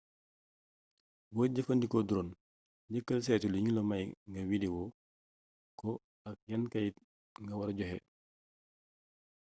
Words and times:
booy 1.33 1.49
jëfandiko 1.55 1.97
drone 2.07 2.31
njëkkal 2.89 3.19
saytu 3.23 3.47
li 3.49 3.59
ñula 3.65 3.81
may 3.89 4.03
nga 4.29 4.41
widewo 4.49 4.83
ko 5.79 5.87
ak 6.29 6.37
yan 6.51 6.63
kayit 6.71 6.95
nga 7.43 7.53
wara 7.59 7.77
joxe 7.79 7.97